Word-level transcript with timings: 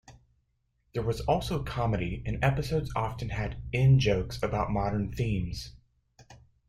There 0.95 1.03
was 1.03 1.21
also 1.21 1.61
comedy 1.61 2.23
and 2.25 2.43
episodes 2.43 2.91
often 2.95 3.29
had 3.29 3.61
"in-jokes" 3.71 4.41
about 4.41 4.71
modern 4.71 5.13
themes. 5.13 5.75